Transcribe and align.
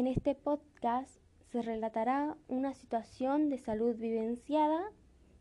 En 0.00 0.06
este 0.06 0.34
podcast 0.34 1.10
se 1.52 1.60
relatará 1.60 2.34
una 2.48 2.72
situación 2.72 3.50
de 3.50 3.58
salud 3.58 3.94
vivenciada 3.96 4.90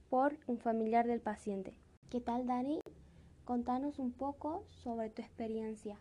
por 0.09 0.33
un 0.47 0.59
familiar 0.59 1.07
del 1.07 1.21
paciente. 1.21 1.79
¿Qué 2.09 2.19
tal, 2.19 2.45
Dani? 2.45 2.81
Contanos 3.45 3.99
un 3.99 4.11
poco 4.11 4.65
sobre 4.83 5.11
tu 5.11 5.21
experiencia. 5.21 5.97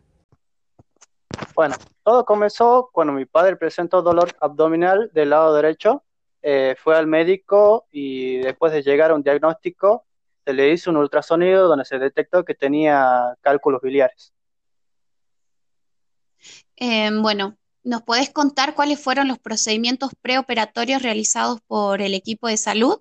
Bueno, 1.54 1.76
todo 2.02 2.24
comenzó 2.24 2.90
cuando 2.92 3.12
mi 3.12 3.26
padre 3.26 3.54
presentó 3.54 4.02
dolor 4.02 4.34
abdominal 4.40 5.12
del 5.14 5.30
lado 5.30 5.54
derecho. 5.54 6.02
Eh, 6.42 6.74
fue 6.82 6.96
al 6.96 7.06
médico 7.06 7.86
y 7.92 8.38
después 8.38 8.72
de 8.72 8.82
llegar 8.82 9.12
a 9.12 9.14
un 9.14 9.22
diagnóstico, 9.22 10.04
se 10.44 10.52
le 10.52 10.72
hizo 10.72 10.90
un 10.90 10.96
ultrasonido 10.96 11.68
donde 11.68 11.84
se 11.84 12.00
detectó 12.00 12.44
que 12.44 12.56
tenía 12.56 13.36
cálculos 13.40 13.80
biliares. 13.80 14.32
Eh, 16.74 17.08
bueno, 17.22 17.56
¿Nos 17.84 18.02
podés 18.02 18.30
contar 18.30 18.74
cuáles 18.74 19.00
fueron 19.02 19.28
los 19.28 19.38
procedimientos 19.38 20.12
preoperatorios 20.20 21.02
realizados 21.02 21.60
por 21.66 22.02
el 22.02 22.14
equipo 22.14 22.48
de 22.48 22.56
salud? 22.56 23.00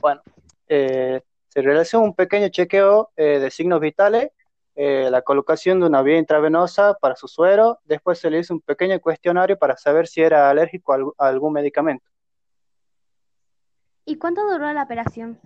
Bueno, 0.00 0.22
eh, 0.68 1.22
se 1.48 1.62
realizó 1.62 2.00
un 2.00 2.14
pequeño 2.14 2.48
chequeo 2.48 3.10
eh, 3.16 3.38
de 3.38 3.50
signos 3.50 3.80
vitales, 3.80 4.30
eh, 4.80 5.08
la 5.10 5.22
colocación 5.22 5.80
de 5.80 5.86
una 5.86 6.02
vía 6.02 6.18
intravenosa 6.18 6.94
para 6.94 7.16
su 7.16 7.26
suero, 7.26 7.80
después 7.84 8.20
se 8.20 8.30
le 8.30 8.38
hizo 8.38 8.54
un 8.54 8.60
pequeño 8.60 9.00
cuestionario 9.00 9.58
para 9.58 9.76
saber 9.76 10.06
si 10.06 10.20
era 10.20 10.48
alérgico 10.50 10.92
a, 10.92 11.28
algún 11.28 11.52
medicamento. 11.52 12.04
¿Y 14.04 14.18
cuánto 14.18 14.48
duró 14.48 14.72
la 14.72 14.84
operación? 14.84 15.40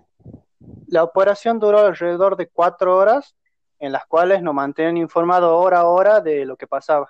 La 0.87 1.03
operación 1.03 1.59
duró 1.59 1.79
alrededor 1.79 2.37
de 2.37 2.47
cuatro 2.47 2.95
horas, 2.95 3.35
en 3.79 3.91
las 3.91 4.05
cuales 4.05 4.43
nos 4.43 4.53
mantienen 4.53 4.97
informados 4.97 5.51
hora 5.51 5.79
a 5.79 5.87
hora 5.87 6.21
de 6.21 6.45
lo 6.45 6.55
que 6.55 6.67
pasaba. 6.67 7.09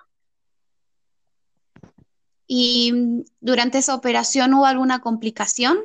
¿Y 2.46 2.92
mm, 2.92 3.24
durante 3.40 3.78
esa 3.78 3.94
operación 3.94 4.54
hubo 4.54 4.66
alguna 4.66 5.00
complicación? 5.00 5.78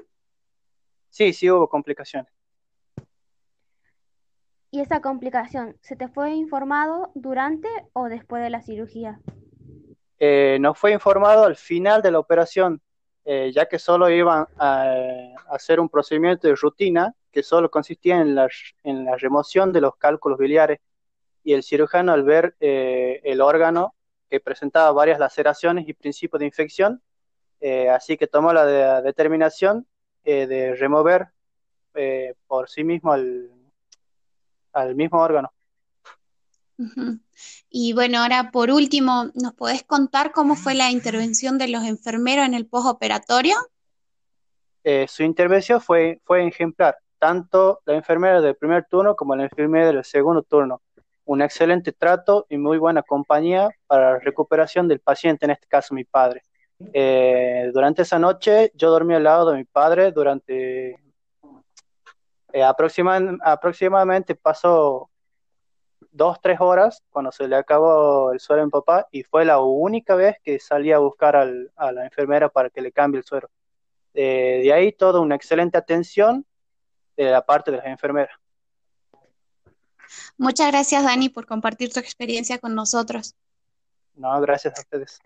Sí, 1.10 1.34
sí 1.34 1.50
hubo 1.50 1.68
complicaciones. 1.68 2.32
¿Y 4.72 4.82
esa 4.82 5.02
complicación 5.02 5.78
se 5.82 5.96
te 5.96 6.08
fue 6.08 6.32
informado 6.32 7.12
durante 7.16 7.68
o 7.94 8.06
después 8.06 8.44
de 8.44 8.52
la 8.52 8.62
cirugía? 8.62 9.20
Eh, 10.20 10.58
nos 10.60 10.78
fue 10.78 10.92
informado 10.92 11.46
al 11.46 11.56
final 11.56 12.02
de 12.02 12.12
la 12.12 12.20
operación, 12.20 12.82
eh, 13.26 13.52
ya 13.54 13.68
que 13.68 13.80
solo 13.80 14.10
iban 14.10 14.46
a, 14.58 14.94
hacer 15.50 15.80
un 15.80 15.90
procedimiento 15.90 16.48
de 16.48 16.56
rutina 16.56 17.16
que 17.32 17.42
solo 17.42 17.72
consistía 17.72 18.22
en 18.22 18.36
la, 18.36 18.48
en 18.84 19.06
la 19.06 19.16
remoción 19.16 19.72
de 19.72 19.82
los 19.82 19.96
cálculos 19.96 20.38
biliares 20.38 20.80
y 21.44 21.54
el 21.54 21.64
cirujano 21.64 22.12
al 22.12 22.24
ver 22.24 22.56
eh, 22.60 23.22
el 23.24 23.42
órgano 23.42 23.96
que 24.30 24.40
presentaba 24.40 24.92
varias 24.92 25.20
laceraciones 25.20 25.88
y 25.88 25.94
principios 25.94 26.40
de 26.40 26.46
infección, 26.46 27.02
eh, 27.60 27.90
así 27.90 28.18
que 28.18 28.28
tomó 28.28 28.54
la 28.54 29.02
determinación 29.02 29.86
eh, 30.24 30.48
de 30.48 30.76
remover 30.76 31.28
eh, 31.96 32.36
por 32.48 32.70
sí 32.70 32.84
mismo 32.84 33.12
al, 33.12 33.50
al 34.74 34.96
mismo 34.96 35.20
órgano. 35.20 35.52
Y 37.70 37.92
bueno, 37.92 38.20
ahora 38.20 38.52
por 38.52 38.72
último, 38.72 39.32
¿nos 39.34 39.54
podés 39.54 39.84
contar 39.84 40.32
cómo 40.32 40.56
fue 40.56 40.76
la 40.76 40.92
intervención 40.92 41.58
de 41.58 41.68
los 41.68 41.84
enfermeros 41.84 42.46
en 42.46 42.54
el 42.54 42.68
postoperatorio? 42.68 43.56
su 45.08 45.22
intervención 45.22 45.80
fue, 45.80 46.20
fue 46.24 46.48
ejemplar, 46.48 46.98
tanto 47.20 47.82
la 47.86 47.94
enfermera 47.94 48.42
del 48.42 48.56
primer 48.56 48.88
turno 48.90 49.16
como 49.16 49.36
la 49.36 49.44
enfermera 49.44 49.92
del 49.92 50.04
segundo 50.04 50.42
turno 50.42 50.82
un 51.30 51.44
excelente 51.44 51.92
trato 51.92 52.48
y 52.50 52.58
muy 52.58 52.80
buena 52.80 53.04
compañía 53.04 53.70
para 53.86 54.14
la 54.14 54.20
recuperación 54.20 54.88
del 54.88 55.00
paciente, 55.00 55.46
en 55.46 55.52
este 55.52 55.68
caso 55.68 55.94
mi 55.94 56.04
padre. 56.04 56.42
Eh, 56.92 57.70
durante 57.72 58.02
esa 58.02 58.18
noche 58.18 58.72
yo 58.74 58.90
dormí 58.90 59.14
al 59.14 59.26
lado 59.26 59.52
de 59.52 59.58
mi 59.58 59.66
padre 59.66 60.12
durante 60.12 60.98
eh, 62.52 62.64
aproximadamente 62.64 64.34
pasó 64.34 65.12
dos, 66.10 66.42
tres 66.42 66.60
horas 66.62 67.04
cuando 67.12 67.32
se 67.32 67.48
le 67.48 67.58
acabó 67.58 68.32
el 68.32 68.40
suero 68.40 68.64
en 68.64 68.72
papá 68.72 69.08
y 69.12 69.22
fue 69.22 69.46
la 69.46 69.60
única 69.60 70.16
vez 70.16 70.38
que 70.44 70.58
salí 70.60 70.92
a 70.92 70.98
buscar 70.98 71.36
a 71.36 71.92
la 71.92 72.06
enfermera 72.06 72.50
para 72.50 72.72
que 72.72 72.82
le 72.82 72.92
cambie 72.92 73.20
el 73.20 73.24
suero. 73.24 73.52
Eh, 74.16 74.62
de 74.64 74.74
ahí 74.74 74.94
toda 74.94 75.20
una 75.20 75.36
excelente 75.36 75.78
atención 75.78 76.44
de 77.16 77.30
la 77.30 77.46
parte 77.46 77.70
de 77.70 77.78
las 77.78 77.86
enfermeras. 77.86 78.36
Muchas 80.40 80.72
gracias, 80.72 81.04
Dani, 81.04 81.28
por 81.28 81.46
compartir 81.46 81.92
tu 81.92 82.00
experiencia 82.00 82.60
con 82.60 82.74
nosotros. 82.74 83.36
No, 84.16 84.40
gracias 84.40 84.74
a 84.78 84.80
ustedes. 84.80 85.20